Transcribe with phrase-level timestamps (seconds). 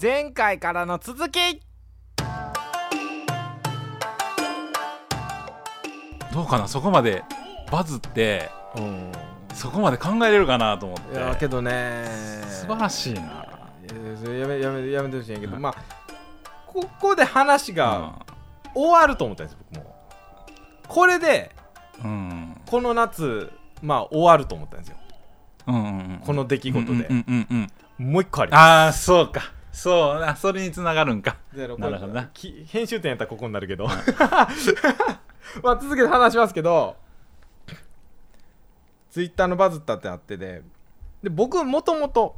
[0.00, 1.60] 前回からの続き。
[6.32, 6.66] どうかな？
[6.66, 7.22] そこまで
[7.70, 9.12] バズってうん。
[9.54, 12.06] そこまで考えれるかなと思っいやてけどね。
[12.48, 13.20] 素晴らしいな。
[13.20, 15.74] いやそれやめやめやめてほしいんやけど、うんまあ
[16.66, 18.26] ここで話が
[18.74, 19.94] 終わると思ったんです僕も。
[20.88, 21.54] これで
[22.02, 22.10] うん。
[22.10, 24.96] うんこの夏まあ終わると思ったんですよ。
[25.68, 27.68] うんうんうんこの出来事で、うんうんうん
[27.98, 31.36] うんもう一個ありまああそうかそうあそれにつながるんか。
[31.52, 32.30] なるほどな。
[32.32, 33.86] き編集点やったらここになるけど。
[35.62, 36.96] まあ続けて話しますけど
[39.10, 40.62] ツイッターのバズったってあってで
[41.22, 42.36] で僕もともと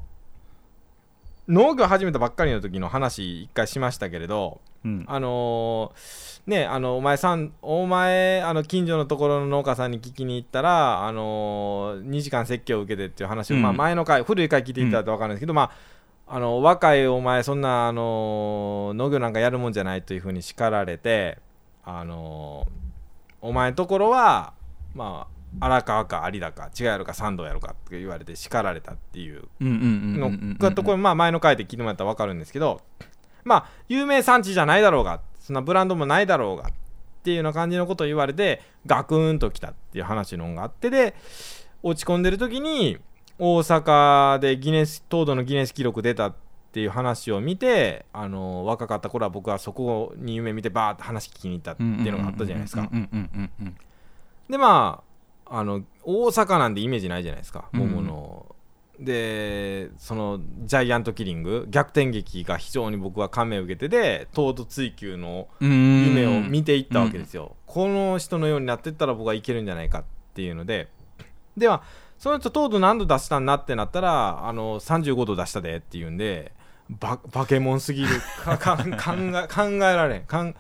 [1.49, 5.05] 農業始めたばっかりの時の話一回しましたけれどうん。
[5.07, 13.63] あのーねあのお前さんお前あの近所のところの農家さんに聞きに行ったらあのー2時間説教を受けてっていう話を、うん。
[13.63, 15.71] まあ、前の回古い回聞いていただいて分かるんですけど、まあ
[16.29, 21.39] あの若いお前そんな、あのー農業なんかやるもんじゃないというふうに叱られて
[21.85, 22.71] あのー
[23.43, 24.55] お前のところは
[24.95, 25.29] ま
[25.61, 29.45] あ荒川か有田か違いやるか三度やるかって言われて叱られたっていう
[30.19, 32.81] のうんがところまあ前の回で聞いてもらったら分かるんですけど
[33.45, 36.73] まあ有名産地じゃないだろうがそんなブランドもないだろうがっ
[37.23, 41.15] ていうような感じのことを言われてガクンときたっていう話のがあってで
[41.83, 42.99] 落ち込んでる時に
[43.39, 46.35] 大阪でギネス糖度のギネス記録出たっ
[46.73, 52.83] ていう話を見てあの若かった頃は僕はそこに夢見てバーって話聞きに行ったっていうのがあったじゃないですか。
[52.83, 53.77] うんうんうんうんうん
[54.49, 55.03] でま
[55.47, 57.69] ああの大阪なんでイメージないじゃないですか。
[57.73, 58.57] うん桃の、
[59.01, 70.89] でそのジャイアントキリング逆転劇が非常に僕は感銘を受けてで東都追求のうん夢を見ていったわけですよ、この人のようになってったら僕はいけるんじゃないかっていうので。
[71.57, 71.83] では
[72.19, 76.53] その人糖度何度出したんなってなったらあの35度出したでっていうんで
[76.89, 78.09] ババケモンすぎる。
[78.45, 80.23] かかん 考え考えられん。
[80.23, 80.53] かん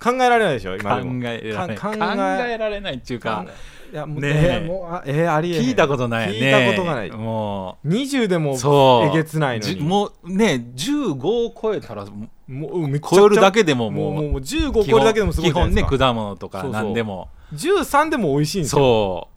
[0.00, 1.24] 考えられないでしょ今考でも。
[1.24, 1.76] えられない。
[1.76, 3.44] 考ええられないっていうか
[3.92, 4.60] いやもうねえ。
[4.62, 7.10] えーもうあえーありえ聞いたことない聞いたことがない。
[7.10, 9.08] も20でうもそう。
[9.08, 11.16] えげつないのじにもうね15
[11.48, 12.04] を超えたら
[12.46, 16.82] もう超えるだけでももうもうもう15超えるだけでもすごい基本ね果物とかそうそう。
[16.84, 17.28] 何でも。
[17.54, 18.78] 13でも美味しいんですよ。
[18.80, 19.28] そ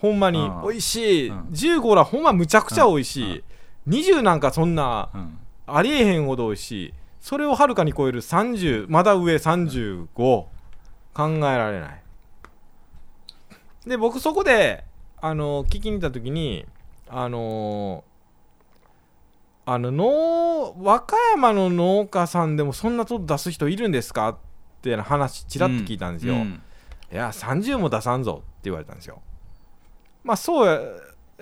[0.00, 0.62] ほんまにうん。
[0.62, 1.40] 美味しい、うん。
[1.50, 3.44] 15らほんまむちゃくちゃ美味しい、
[3.88, 5.38] 20なんかそんなう、うん。
[5.66, 6.94] ありえへんほど美味しい。
[7.20, 10.48] それをはるかに超える30まだ上35考
[11.16, 12.02] えられない。
[13.86, 14.84] で僕そこで
[15.20, 16.66] あの聞きに行った時に
[17.08, 18.04] あの
[19.66, 24.36] あの農和歌山の農家さんでもそんなと出す人いるんですかっ
[24.80, 26.62] ていう話ちらっと聞いたんですよ、うん。
[27.12, 29.20] いや30も出さんぞって言われたんですよ
[30.24, 30.80] まあそうや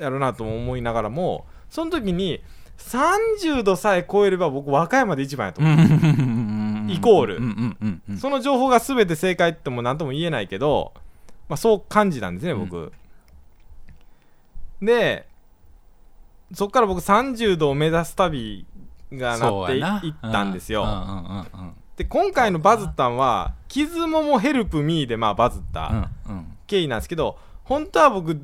[0.04, 2.40] やるなとも思いながらもその時に
[2.78, 7.36] 30度さえ超えれば僕和歌山で一番やと思う、イコール。
[7.36, 10.92] うんうんうんうんその情報が全て正解っても何とも言えないけど、
[11.48, 12.92] まあ、そう感じたんですね僕、
[14.80, 15.26] で
[16.52, 18.64] そっから僕30度を目指す旅
[19.12, 26.56] がなっていったんですよ、うんうんうんうんで今回のバズったんは「傷ももヘルプミー」でまあバズった、うんうん。
[26.68, 28.40] 経緯なんですけど本当は僕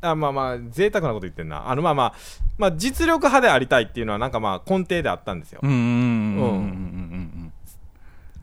[0.00, 1.68] あまあまあ贅沢なこと言ってんな。
[1.68, 2.14] あのまあまあ
[2.58, 7.52] まあ実力派でありたいっていうのはなんかまあ根底であったんですよ、うんうんうんうんうんうん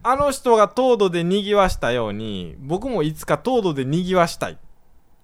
[0.06, 4.58] あの人が糖度でにぎわしたように僕もいつか糖度でにぎわしたい。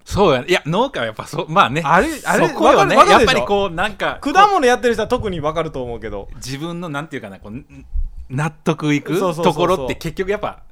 [0.03, 1.83] そうやいや農家はやっぱそうまあね。
[1.85, 2.95] あれあれそこよね。
[2.95, 6.29] やっぱりこうなんか果物やってる人は特に分かると思うけど。
[6.37, 7.63] 自分のなんていうかなこう
[8.31, 10.63] 納得いくところって結局やっぱ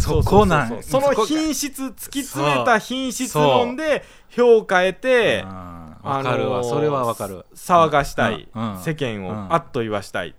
[0.00, 5.74] そこなんそのこ品質突き詰めた品質論で評価得てうん。
[6.04, 6.62] わかるわ。
[6.62, 7.46] それはわかる。
[7.54, 8.74] 騒がしたい、うん。
[8.74, 8.82] うん。
[8.82, 9.48] 世間うん。
[9.48, 10.34] をあっと言わしたい、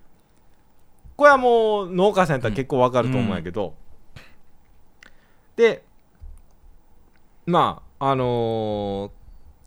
[1.16, 3.74] これはもう農家さんやったら結構わかると思うんやけど、
[5.56, 5.82] で
[7.46, 9.10] まああのー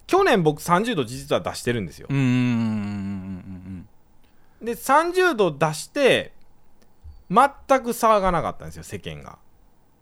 [0.07, 2.15] 去年僕30度実は出してるんですよ、で
[4.71, 6.33] 30度出して
[7.29, 7.47] 全
[7.83, 9.37] く騒がなかったんですよ世間が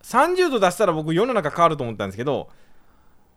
[0.07, 2.49] 30度出したら僕世の中変わると思ったんですけど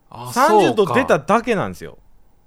[0.09, 1.99] あ30度出ただけなんですよ。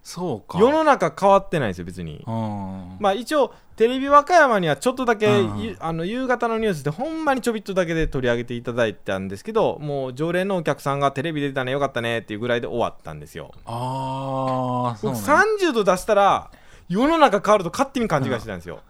[0.02, 0.60] そうか。
[0.60, 2.22] 世の中変わってないんですよ別に。
[2.28, 2.98] うん。
[3.00, 5.60] まあ一応テレビ和歌山にはちょっとだけ、うん。
[5.62, 13.52] ゆあの夕方のニュースでほんまにちょびっとだけで取り上げていただいたんですけどもう常連のお客さんがテレビ出てたねよかったねっていうぐらいで終わったんですよ。
[13.66, 16.52] ああそう僕なん30度出したら
[16.90, 18.82] 世の中変わると勝手に勘違いしてたんですよ。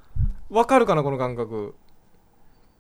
[0.50, 1.76] わ、かるかなこの感覚。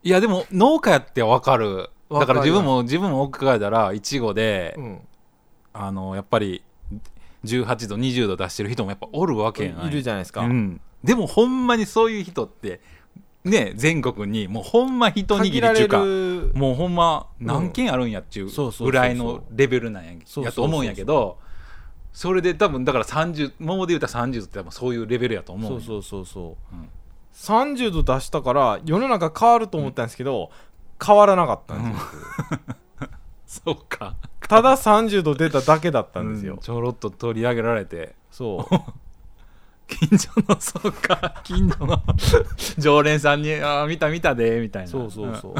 [0.03, 4.99] いやでも農家やってわかるだから自分も自分も奥考えたらいちごで、うん。
[5.73, 6.63] あのやっぱり
[7.43, 9.87] 18度20度出してる人もやっぱおるわけやない。
[9.87, 12.79] いるじゃないですか、うん、でもほんまにそういう人って
[13.43, 16.51] ね全国にもうほんま一握りっていうかる。
[16.53, 21.39] もうほんま何件あるんやっちゅうぐらいのレベルなんややと思うんやけど
[22.13, 26.89] それで多分だから30桃で言うたら30って多分そういうレベルやと思うそうそうそうそう、うん。
[27.33, 30.51] 30度出したから世の中変わると思ったんですけど、
[31.05, 32.09] 変わらなかったんですよ、
[33.65, 34.15] そうか。
[34.47, 38.15] ただ30度出ただけだったんですよ、うんちょろっと取り上げられて。
[38.31, 38.75] そう。
[39.87, 41.41] 近所のそうか。
[41.43, 42.01] 近所の。
[42.77, 44.89] 常連さんに「あー見た見たで」みたいな。
[44.89, 45.55] そうそうそう。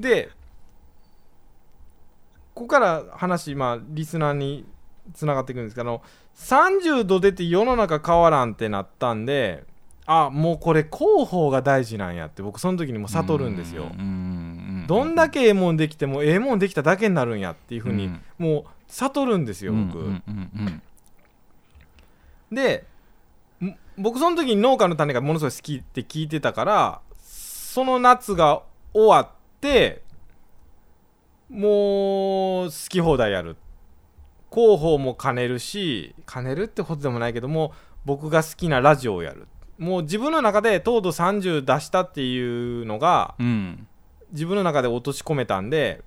[0.00, 0.30] で
[2.54, 4.66] ここから話まあリスナーに
[5.14, 6.02] つながっていくんですけど
[6.36, 9.64] 30度出て世の中変わらんってなったんで
[10.06, 13.84] あもうこれ広報が大事なんやって僕その時にも悟るんですよ。
[14.86, 18.20] どんだけええもんできてもええもんできただけになるんやっていうふうにうん。
[18.38, 20.20] もう悟るんですよ僕、
[22.50, 22.84] で
[23.62, 28.62] ん僕その時に農家の種がものすごい好きって聞いてたからその夏が
[28.92, 29.28] 終わっ
[29.60, 30.02] て
[31.48, 33.56] もう好き放題やる。
[34.52, 37.72] 広報も兼ねるし兼ねるってことでもないけども
[38.04, 39.46] 僕が好きなラジオをやる
[39.82, 43.46] もう自分の中で糖度30出したっていうのがうん。
[43.46, 43.86] うん
[44.32, 46.00] 自分の中で落とし込めたんで、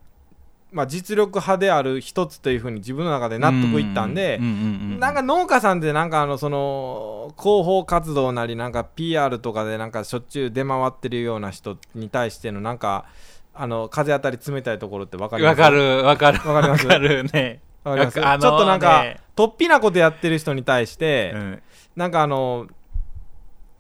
[0.72, 13.06] まあ、実力派である一つというふうに自分の中で納得いったんで、なんか農家さんってなんかあのその広報活動なりなんか PR とかでなんかしょっちゅう出回ってるような人に対してのなんか
[13.54, 15.62] あの風当たり冷たいところって分かります？
[15.62, 16.50] わかるわかる。
[16.50, 16.88] わかります？
[16.88, 17.62] わかるね。
[17.83, 19.19] わかります、あのーちょっとなんかね。
[19.36, 21.62] とっぴなことやってる人に対して、うん。
[21.95, 22.66] なんかあの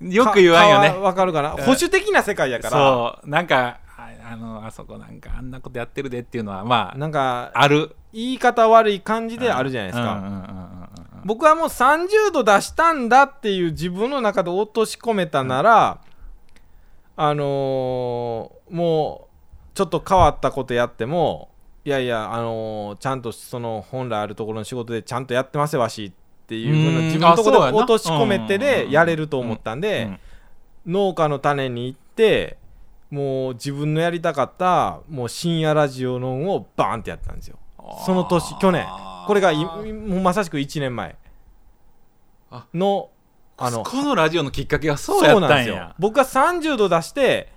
[0.01, 0.89] よく言わんよね。
[0.89, 1.53] わかるかな。
[1.53, 2.77] うん保守的な世界やから。
[2.77, 3.29] そう。
[3.29, 7.95] なんかああのあそこなんかあんなことやってるでっていうのはまあなんかある。
[8.13, 10.87] 言い方悪い感じであるじゃないですか、うんうんうんうんうん。
[11.25, 15.99] 僕はもう30度出したんだっていう自分の中で落とし込めたなら、
[17.17, 21.49] あのーもうちょっと変わったことやっても
[21.83, 26.11] いやいや、あのーちゃんとその本来あるところの仕事でちゃんとやってますわしっ
[26.47, 27.05] ていうふうなうん。
[27.05, 28.59] 自分のところで落とし込めてうん。
[28.61, 30.19] でやれると思ったんうでん。
[30.85, 32.57] 農家の種に行って
[33.09, 37.57] もう自分のやりたかったもう深夜ラジオのをバーンってやったんですよ。
[38.05, 38.85] その年去年。
[39.27, 41.15] これがいもうまさしく1年前。
[42.51, 43.09] あの
[43.57, 45.93] あのこのラジオのきっかけはそうやっなんですよ。
[45.97, 47.51] 僕が30度出して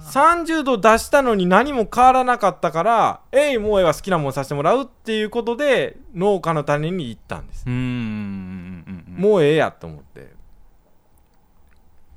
[0.00, 10.32] 30度出したのに何も変わらなかったから「えいもうええわ好きなもんさせてもらう」っていうことで農家の種に行ったんです、もうええやと思って。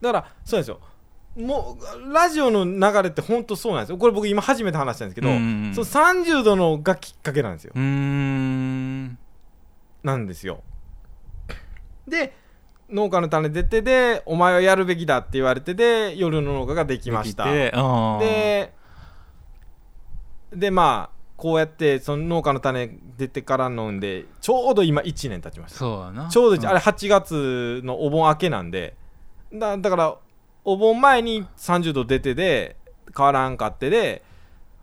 [0.01, 0.79] だからそうなんですよ。
[1.37, 3.97] もうラジオの流れって本当そうなんですよ。
[3.97, 5.35] これ僕今初めて話したんですけど、うん。
[5.35, 7.71] うんうんそう30度のがきっかけなんですよ。
[7.75, 9.17] うーん。
[10.03, 10.63] なんですよ。
[12.07, 12.33] で
[12.91, 17.45] 農家の種出てでお前はやるべきだって言われてで夜の農家ができました。
[17.51, 17.71] で
[18.19, 18.73] で
[20.53, 25.79] でまあこうやってその農家の種出てから飲んでちょうど今1年経ちました。
[25.79, 26.29] そうやな。
[26.29, 26.65] ちょうど、ん。
[26.67, 28.95] あれ8月のお盆明けなんで。
[29.53, 30.17] だだから
[30.63, 32.75] お盆前に30度出てで
[33.15, 34.23] 変わらんかってで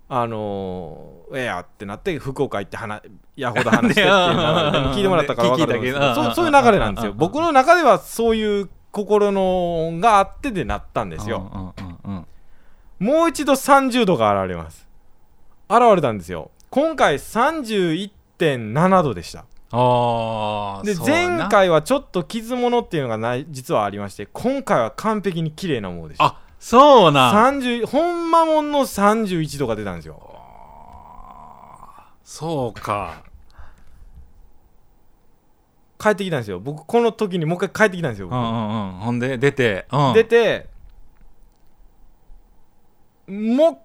[0.09, 3.03] あのー、ええやってなって福岡行って話
[3.41, 6.15] ヤホーで話してっていうのはでも聞いてもらったから分かるんですけど。
[6.15, 7.13] そうそういう流れなんですよ。
[7.13, 7.19] うん。
[7.19, 11.75] 僕の中ではそういう心のがあってでなったんですよ、
[12.99, 14.89] もう一度30度が現れます。
[15.69, 16.51] 現れたんですよ。
[16.71, 19.41] 今回31.7度でした。
[19.41, 21.37] でああそうやな。
[21.37, 26.25] 前回はちょっと傷物っていうのがない実はありまして今回は完璧に綺麗なものでした。
[26.25, 27.59] あそうなん。
[27.61, 30.23] 30ほんまもんの31度が出たんですよ。
[32.25, 33.23] そうか
[35.99, 36.61] 帰ってきたんですよ。
[36.61, 38.37] 僕この時にもう一回帰ってきたんですよ僕。
[38.37, 38.93] うんうんうん。
[39.01, 39.87] ほんで出て。
[39.91, 40.15] うん。
[40.15, 40.69] 出て
[43.27, 43.79] もう一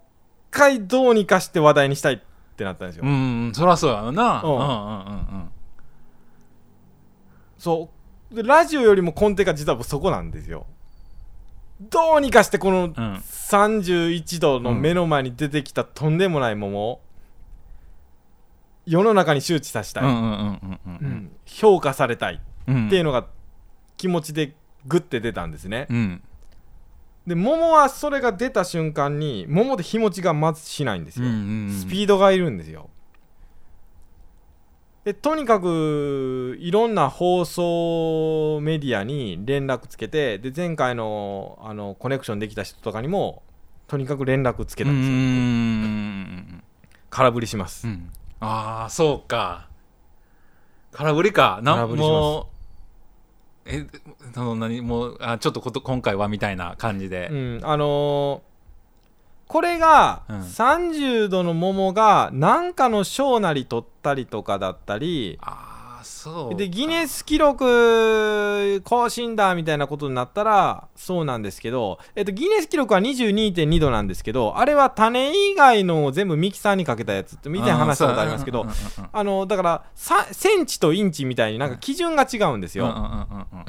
[0.50, 2.18] 回どうにかして話題にしたいっ
[2.56, 3.54] てなったんですよ、うんうん。
[3.54, 4.42] そらそうやろな。
[4.42, 4.68] ううんんうんう
[5.44, 5.48] ん。
[7.58, 7.90] そ
[8.30, 8.34] う。
[8.34, 10.66] でラジオよりも根底が実はそこなんですよ。
[11.80, 12.92] どうにかしてこのうん。
[12.94, 17.00] 31度の目の前に出てきたとんでもない桃を
[18.86, 20.04] 世の中に周知させたい、
[21.46, 23.26] 評価されたいうんっていうのが
[23.96, 24.54] 気持ちで
[24.86, 26.22] グッて出たんですね、うん。
[27.26, 32.90] で桃はそれが出た瞬間に桃で日持ちがまずしないんですよ、スピードがいるんですよ。
[35.04, 43.42] でとにかくいろんな放送メディアに連絡つけてで前回のあのコネクションできた人とかにも
[43.86, 46.64] とにかく連絡つけたんですよ、うん。
[47.10, 48.10] 空振りします、うん
[48.44, 49.68] ああそうか。
[50.92, 51.60] 空振りか。
[51.62, 52.10] な空振りします。
[52.10, 52.50] も
[53.66, 53.86] え
[54.34, 58.54] その何もうあちょっとこと今回はみたいな感じで、うん、あのー
[59.46, 60.40] これがうん。
[60.40, 65.73] 30度の桃が何かの賞なり取ったりとかだったりああ
[66.04, 82.86] そうでギネス記録更新だみたいなことになったらそうなんですけど、えっと、ギネス記録は22.2度なんですけどあれは種以外のを全部ミキサーにかけたやつって以前話したことありますけどうんうんうんうんあのだからさセンチとインチみたいになんか基準が違うんですよ。
[82.86, 83.64] うんうんうんうん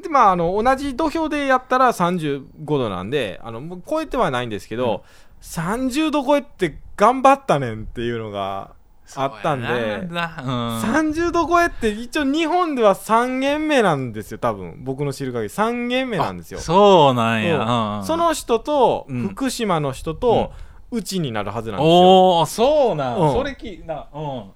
[0.00, 5.04] でまああの同じ土俵でやったら35度なんであのもう超えてはないんですけど、
[5.42, 8.72] 30度超えって頑張ったねんっていうのが
[9.16, 9.66] あったんで。
[9.66, 10.80] そうん。
[10.80, 14.80] 30度超えって一応日本では3軒目なんですよ多分。
[14.82, 15.48] 僕の知る限り。
[15.48, 16.58] 3軒目なんですよ。
[16.58, 17.98] あそうなんや、うん。
[17.98, 18.04] うん。
[18.04, 19.28] その人とうん。
[19.28, 20.52] 福島の人と
[20.90, 23.32] うちになるはずなんですよ、おおそうなん、うん。
[23.32, 24.50] それきなうん。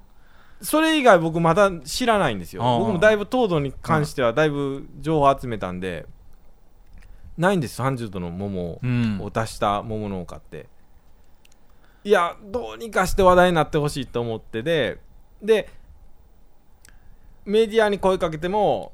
[0.60, 2.62] それ以外僕まだ知らないんですよ。
[2.62, 2.78] うん。
[2.80, 6.06] 僕もだいぶ糖度に関してはだいぶ情報集めたんで
[7.36, 8.80] ないんです30度の桃
[9.24, 10.66] を出した桃農家って
[12.04, 14.98] いやどうにかして話題になってほしいと思ってで
[15.42, 15.68] で
[17.46, 18.92] メディアに声かけても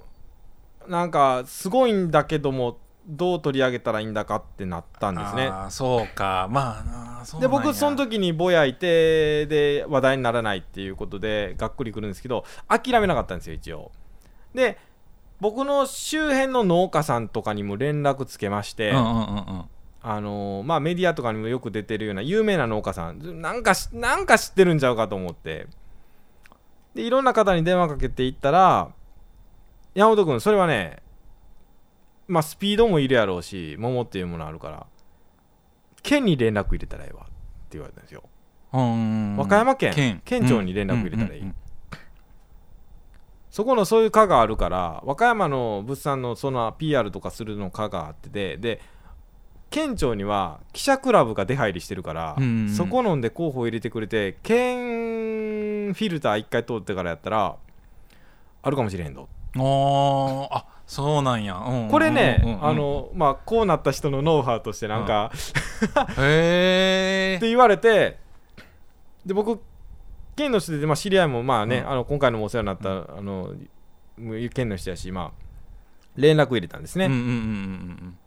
[0.88, 5.50] なんかすごいんだけどもどう取り上げたらいいんだかってなったんですね。
[5.70, 6.48] そうか。
[6.50, 13.90] まあで僕その時にぼやいてで話題にならないっていうことでがっくりくるんですけど諦めなかったんですよ一応。
[14.54, 14.78] で
[15.40, 19.64] 僕の周辺の農家さんとかにも連絡つけまして、うんうんうんうん
[20.02, 23.40] あのーまあメディアとかにもよく出てるような有名な農家さん。
[23.42, 25.66] なんかしなんか知ってるんちゃうかと思って。
[26.94, 28.90] でいろんな方に電話かけていったら
[29.94, 31.02] 山本君それはね
[32.26, 34.86] まあスピードもいるやろうし桃っていうものあるから
[36.02, 37.32] 県に連絡入れたらええわって
[37.72, 38.24] 言われたんですよ、
[38.72, 39.94] うん和歌山県。
[39.94, 40.22] 県。
[40.24, 41.54] 県庁に連絡入れたらいい、うんうんうん
[43.50, 48.80] そこのそういう課があるから和歌山の物産のその PR とかするの課があっててで
[49.70, 52.68] 県庁には記者クラブが出入りしてるから、うんうんうん。
[52.70, 57.56] そこのんで候補入れてくれて県フィルター一回通ってからやったら
[58.62, 65.30] あるかもしれへんと、おーあそうなんや、うんうんうんうんこれね、あのまあこうなった人のノウハウとしてなんか、
[66.18, 68.18] へえって言われて
[69.24, 69.62] で僕
[70.36, 71.90] 県の人で、まあ、知り合いもまあね、うん。
[71.90, 73.54] あの今回のもお世話になった、あの
[74.18, 75.50] もう県の人やしまあ
[76.16, 78.18] 連絡入れたんですね、うんうんうんうん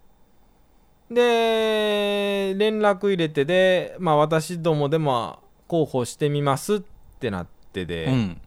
[1.13, 6.81] で連絡入れてで、まあ、私どもでも候補してみますっ
[7.19, 8.13] てなってで、うん。
[8.13, 8.41] うん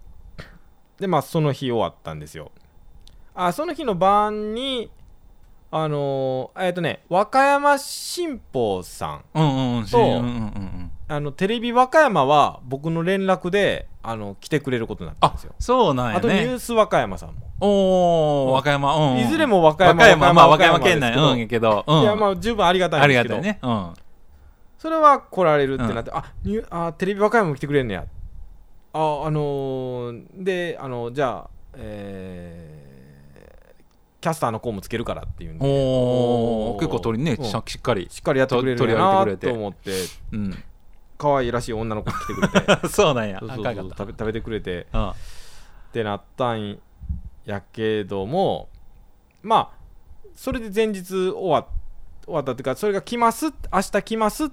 [0.98, 2.50] でまあその日終わったんですよ。
[3.34, 4.90] あその日の晩に
[5.70, 10.22] あのーえっ、とね和歌山新報さんうんうんうんそううんうん。
[10.22, 15.54] うんあのテレビ和歌山は僕の連絡であの来てくれることになったんですよ。
[15.58, 19.12] そうなんやあとニュねース和歌山さんも、おお和歌山うん。
[19.14, 21.32] うんいずれも和歌山和歌山まあ和歌山県内ですけど。
[21.32, 21.84] うんやけど。
[21.86, 22.00] うん。
[22.02, 23.34] いやまあ十分ありがたいあんですけど。
[23.36, 23.58] りがたいね。
[23.62, 23.94] うん。
[24.78, 28.04] それは来られるってなって、あニュあテレビ和歌山も来てくれんねや。
[28.92, 32.86] ああのーであのじゃあえー
[34.20, 35.64] キャスターの子もつけるからっていうんで。
[35.64, 37.44] おお結構取りねうん。
[37.44, 38.08] しっかり。
[38.10, 39.36] しっかりやってくれるなげて。
[39.36, 39.92] くれてと思って。
[40.32, 40.64] うん
[41.18, 42.88] 可愛いらしい女の子来てくれて。
[42.88, 43.38] そうなんや。
[43.40, 43.74] そうそうそう。
[43.74, 44.86] 食べ食べてくれて。
[44.92, 45.08] うん。
[45.10, 45.14] っ
[45.92, 46.78] てなったん
[47.46, 48.68] やけども
[49.42, 51.66] まあそれで前日終わっ
[52.26, 54.48] 終わったっていうかそれが来ます明日来ますっ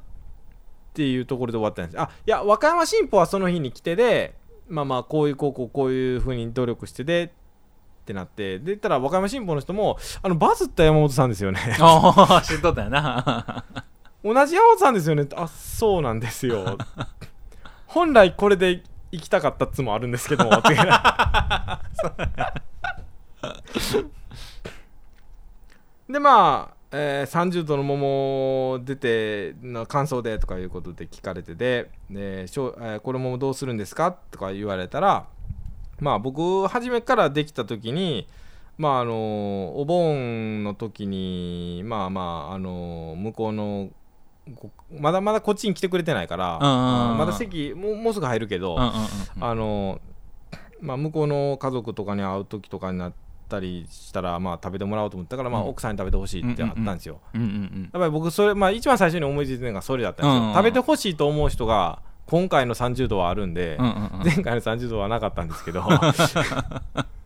[0.93, 1.99] ていうところで終わったんです。
[1.99, 4.35] あいや和歌山新報はその日に来てで
[4.69, 11.59] まあまあこういうこうこうこういうふうに努力してでってなってでたら和歌山新報の人もあのバズった山本さんですよね。
[11.81, 13.65] ああ知っとったよな
[14.23, 15.27] 同じ山本さんですよね。
[15.35, 16.77] あそうなんですよ。
[17.87, 20.51] 本来これで行きたかったっつもあるんですけども。
[26.09, 35.25] でまあ、えー30度の桃出ての感想でとかいうことで聞かれてででしょ、えーこれ桃どうするんですかとか言われたら
[35.99, 38.27] まあ僕初めからできた時に
[38.77, 43.93] まああのお盆の時にまあまああの向こうのこ
[44.91, 50.01] まだまだこっちに来てくれてないから、まだ席もうもうすぐ入るけど、あの
[50.81, 53.13] まあ、向こうの家族とかに会う時とかになっ
[53.47, 55.69] たりしたら、まあ、食べてもらおうと思ったから、まあ、うん。
[55.69, 63.77] 奥さんに食べてほしいってあったんですよ、やっぱり僕それ、まあ、一番最初に思いついたのがそれだったんですよ、うんうん食べてほしいと思う人が今回の30度はあるんで、
[64.23, 65.83] 前回の30度はなかったんですけど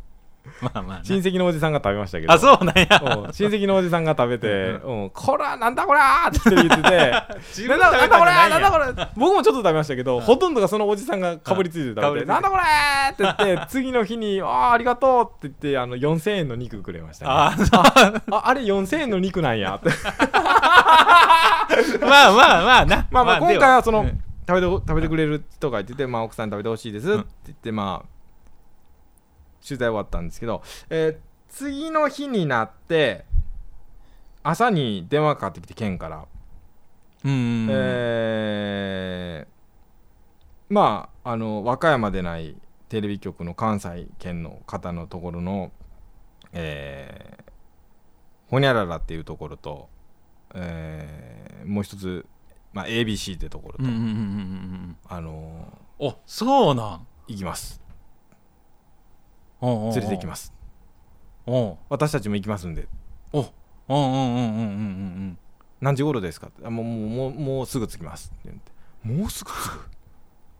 [1.07, 2.33] 親戚のおじさんが食べましたけど。
[2.33, 2.85] あそうなんや。
[3.25, 3.33] うん。
[3.33, 7.13] 親戚のおじさんが食べてうん「うん、こらなんだこりゃ!」って言ってて。
[7.55, 7.79] 自なん。
[7.79, 10.21] だこれななんだこれ僕もちょっと食べましたけど、うん。
[10.21, 12.63] ほとんどがそのおじさんがかぶりついて食べて、うんなんだこれ
[13.11, 17.31] って言って、次の日に、ああ、ありがとうって言って、あの、4000円の肉くれました、ね。
[17.31, 17.55] あ
[18.31, 19.75] ああれ4000円の肉なんや。
[19.75, 19.89] って。
[22.01, 23.07] まあまあまあな。
[23.11, 24.19] まあまあ、で今回はその、うん。
[24.47, 28.16] 食べて食べてくれる人が言ってて、まあ、奥さんに食べてほしいですって言って、まあ、
[29.67, 33.23] 取材終わったんですけど、えー次の日になって、
[34.43, 36.25] 朝に電話かかってきて、県から。
[37.23, 42.55] うんえーまああの和歌山でない
[42.89, 45.71] テレビ局の関西圏の方のところの
[46.51, 47.43] えー
[48.49, 49.89] ほにゃららっていうところと、
[50.53, 52.25] えーもう一つ、
[52.73, 53.83] まあ、ABC ってところと、
[55.09, 57.07] あのおそうなん。
[57.27, 57.81] 行きます
[59.61, 60.53] 連連れて行きます。
[61.89, 62.87] 私たちも行きますんで。
[63.31, 63.45] おう
[63.89, 65.37] うんうんうんうんうんうん。
[65.79, 66.47] 何時頃ですか？
[66.47, 68.31] っもうもうもうすぐ着きます。
[68.33, 68.71] って言って。
[69.03, 69.89] もうすぐ着く？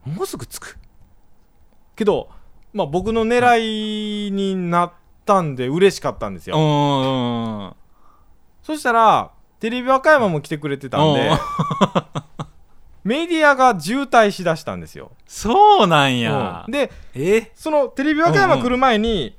[0.08, 0.78] もうすぐ着く？
[1.96, 2.30] けど
[2.72, 4.92] まあ僕の狙いになっ
[5.24, 7.74] たんで嬉しかったんですよ、うんうんうん。
[8.62, 11.38] そしたらテレビ和歌山も来てくれてたんでうん
[13.08, 16.64] メディアが渋滞しだしたんですよ、そうなんや。
[16.66, 16.72] うん。
[16.72, 17.50] でえ？
[17.54, 19.34] そのテレビ和歌山来る前に、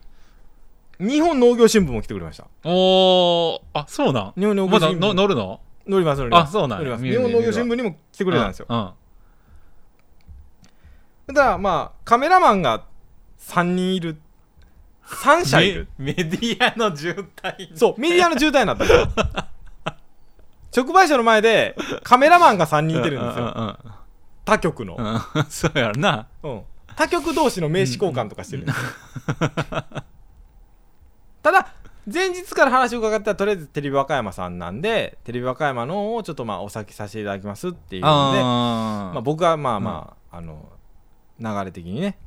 [1.00, 2.48] 日本農業新聞も来てくれました。
[2.64, 3.62] おー。
[3.74, 4.40] あそうなん？
[4.40, 5.62] 日本農業まだ新聞の乗るの？
[5.88, 6.50] 乗ります乗ります。
[6.50, 6.98] あそうなんや。
[6.98, 8.66] 乗日本農業新聞にも来てくれたんですよ。
[8.70, 8.90] うん
[11.28, 12.86] だからまあカメラマンが
[13.40, 14.18] 3人いる。
[15.06, 15.88] 3社いる。
[16.00, 17.76] メ メディアの渋滞。
[17.76, 19.08] そうメディアの渋滞になったんですよ
[20.76, 23.54] 直売所の前でカメラマンが3人いてるんですよ。
[23.56, 23.78] うんうん
[24.46, 25.06] 他局の、うん。
[25.06, 26.28] う んそうやろな。
[26.42, 26.64] うん、
[26.96, 28.82] 他局同士の名刺交換とかしてるんですよ。
[31.44, 31.68] ただ
[32.12, 40.70] 前日から話を伺ったらとりあえずテレビ和歌山さんなんでテレビ和歌山のをちょっとまあお先させていただきますっていうのであまあ、僕はまあまあ、あの
[41.40, 42.18] 流れ的にね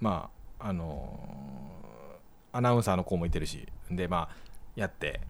[0.00, 1.28] まああの
[2.52, 4.36] アナウンサーの子もいてるしでまあ
[4.76, 5.20] やって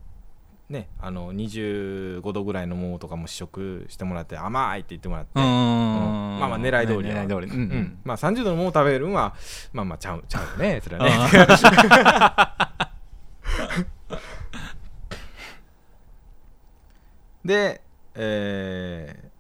[0.69, 7.55] ねあの25度ぐらいの桃とかも試食してもらって甘いって言ってもらって、まあまあ狙い通りや狙い通り。
[7.55, 7.99] うんううんん。
[8.05, 9.35] まあ30度の桃食べるんは
[9.73, 11.15] まあまあちゃうちゃうよねそれはね。
[17.45, 17.83] で
[18.15, 19.35] えー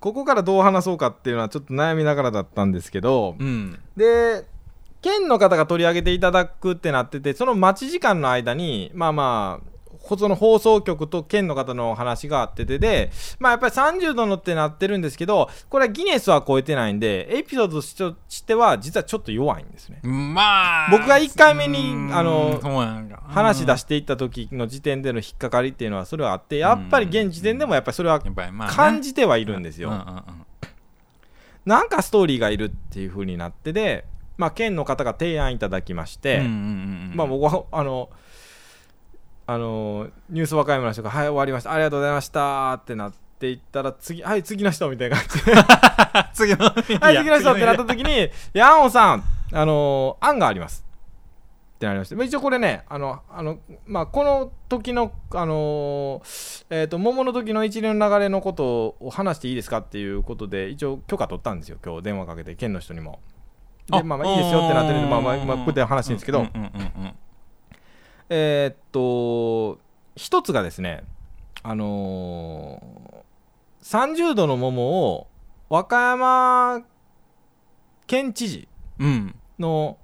[0.00, 3.78] ここからどう話そうかっていうのはちょっと悩みながらだったんですけど、うん。
[3.96, 4.44] で
[5.06, 20.00] 県の方が取り上げていただくってなっててその待ち時間の間にまあまあほその放送局と県の方の話があっててでまあやっぱり30度のってなってるんですけどこれはギネスは超えてないんでエピソードとしては実はちょっと弱いんですね。
[20.02, 22.60] まあ僕が1回目にうんあの
[23.28, 28.20] 話出ししていった時の時点での引っかかりっていうのはそれはあってやっぱり現時点でもやっぱりそれは
[28.70, 29.90] 感じてはいるんですよ、
[31.64, 34.06] なんかストーリーがいるっていう風になってで
[34.36, 38.10] まあ県の方が提案いただきまして、まあ僕はあの
[39.46, 41.72] あのニュース和歌山の人が「はい終わりました。
[41.72, 45.52] ありがとうございました」ってなっていったら次はい次の人みたいな感じで
[46.34, 46.64] 「次の
[47.00, 50.84] はい次の人」ってなった時に「いや安尾さんあの案があります」
[51.76, 52.16] ってなりまして。
[52.16, 56.22] まあ一応これねあのあの、まあ、この時のあの
[56.70, 61.78] えー、と桃の時の一連の流れのことを話していいですかっていうことで一応許可取ったんですよ。
[61.84, 63.20] 今日電話かけて県の人にも。
[63.88, 66.46] でまあまあいいですよってなってるんでまあまあまあここで話してるんですけど、
[68.28, 69.78] えーっと
[70.16, 71.04] 一つがですね
[71.62, 75.26] あのー、30度の桃を
[75.68, 76.84] 和歌山
[78.06, 78.68] 県知事
[78.98, 79.34] うん。
[79.58, 79.98] の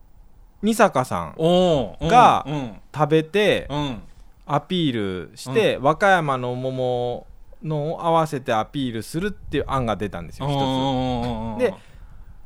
[0.63, 4.03] 二坂さんがうん食べてうん。
[4.45, 7.27] アピールして、和歌山の桃
[7.63, 11.61] のを合わせてアピールするっていう案が出たんですよ一つ。
[11.61, 11.75] で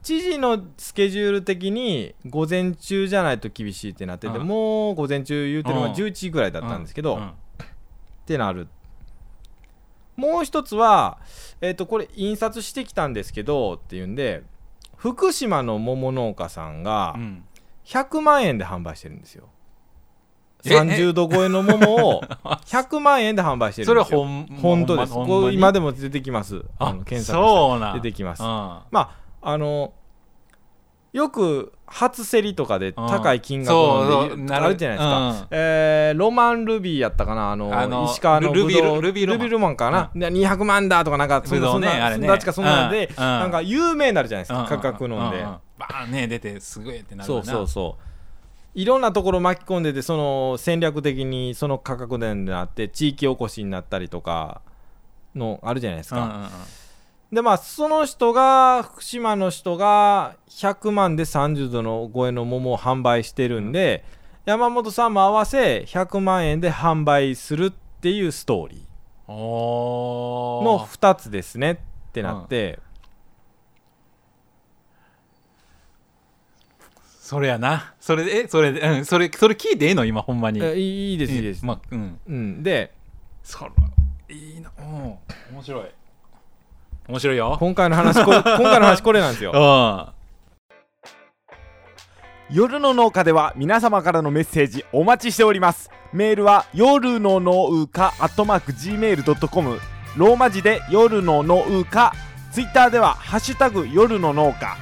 [0.06, 4.46] 知事のスケジュール的に午前中じゃないと厳しいってなってて、うん。
[4.46, 5.90] もう午前中言うてるのうん。
[5.90, 7.26] が11時ぐらいだったんですけど、うん。
[7.26, 7.32] っ
[8.24, 8.68] てなる。
[10.14, 11.18] もう一つは、
[11.60, 14.44] えっとこれ印刷してきたんですけどっていうんで
[14.96, 17.44] 福島の桃農家さんがうん。
[17.84, 19.48] 100万円で販売してるんですよ。
[20.64, 22.22] え30度超えの桃を
[22.66, 24.24] 100万円で販売してるそれはんですよ。
[24.60, 25.14] 本本当です。
[25.52, 26.64] 今でも出てきます。
[26.78, 28.42] ああの検索出てきます。
[28.44, 28.46] うん。
[28.46, 29.92] まああの
[31.12, 35.46] よく初競りとかで高い金額のであるじゃないですか、うん。
[35.52, 39.70] えーロマンルビーやったかなあのあの石川のルビールルビーロマン。
[39.70, 42.26] マンかな、で200万だとかなんかそんなそんなねあれね。
[42.26, 43.12] そんなそんなで、うん。
[43.12, 43.18] うん。
[43.18, 44.66] なんか有名になるじゃないですか、うん。
[44.66, 45.44] 価格のんで、うん。
[45.44, 45.56] うん。
[45.78, 47.96] バーンね出てすごいってなるそうそうそ
[48.74, 48.78] う。
[48.78, 54.60] いろんなところ巻き込んでてその戦略的にその価格伝でなって地域おこしになったりとか
[55.36, 56.48] のあるじゃないですか、うんうんうん
[57.32, 64.04] でまあその人が福島の人が100万で30度の超えの桃を販売してるんで、
[64.44, 68.80] 山本さんも合わせ100万円で販売するっていうストーリー。
[69.28, 71.76] の2つですねっ
[72.12, 72.78] てなって、
[77.18, 77.94] それやな。
[77.98, 80.04] それでえそれでうんそれそれ聞いてええの？
[80.04, 80.62] 今ほんまに。
[80.62, 82.20] えいいですいいです、まあうん。
[82.24, 82.94] うん、で
[83.42, 83.72] そら
[84.28, 84.70] いいな。
[84.78, 84.84] うん。
[85.52, 85.86] 面白い
[87.08, 87.56] 面白いよ。
[87.60, 89.52] 今回の話これ 今回の話これなんですよ。
[89.54, 90.16] うん。
[92.50, 95.90] 夜の農家では皆様からのメッセージお待ちしております。
[96.12, 99.80] メールは夜の農家アットマーク Gmail.com
[100.16, 102.12] ローマ字で夜の農家
[102.52, 104.76] ツイッターではハッシュタグ夜の農家。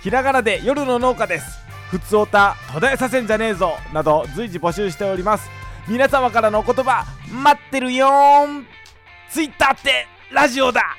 [0.00, 1.58] ひらがなで夜の農家です。
[1.90, 5.50] ふつおた途絶えさせんじゃねえぞなど随時募集しております。
[5.88, 8.66] 皆様からのお言葉待ってるよーん。
[9.30, 10.96] ツイッターってラジオだ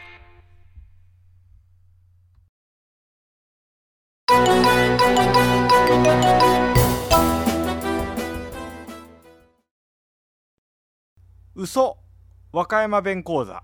[11.56, 11.98] 嘘。
[12.54, 13.64] 和歌山弁講座。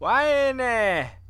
[0.00, 1.20] わえね。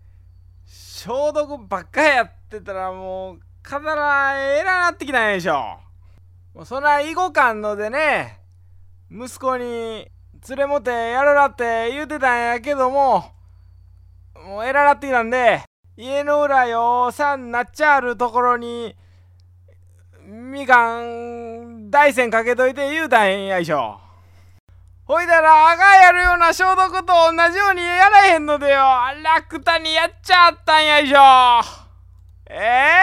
[0.65, 5.81] 消毒ばっかやってたらもう体えらなってきたんでしょ。
[6.55, 8.39] もうそな囲碁感のでね
[9.11, 10.09] 息子に
[10.49, 13.33] 連れもてやろらって言うてたんやけども
[14.37, 15.65] もうえらなってきたんで。
[15.99, 18.95] 家の裏よさんなっちゃあるところに
[20.27, 23.99] みかん大山かけといて言うたんやいしょ。
[25.07, 28.83] ほいだらあがやるような消毒と同じようにやらへんのでよ。
[29.23, 31.19] 楽たにやっちゃったんやいしょ。
[32.51, 33.01] ええ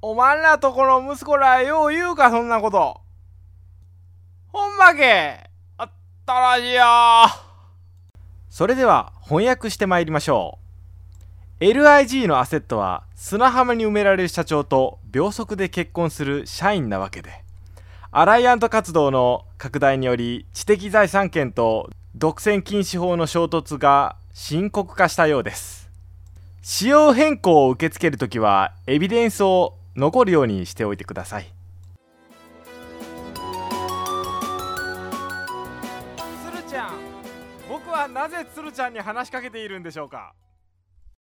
[0.00, 2.98] おまんらとこの息子らよう言うかそんなこと。
[4.52, 5.90] ほんまけあっ
[6.24, 6.82] たらしいよ
[8.48, 10.59] それでは翻訳してまいりましょう。
[11.60, 17.44] LIG のアセットは砂浜に埋められる社長と秒速で結婚する社員なわけで。
[18.10, 25.90] アライアント活動の拡大により知的財産権と独占禁止法の衝突が深刻化したようです。
[26.62, 31.52] 仕様変更を受け付けるときはエビデンスを残るようにしておいてください。
[36.42, 36.92] 鶴ちゃん
[37.68, 40.32] 僕はなぜ鶴ちゃんに話しかけているんでしょうか？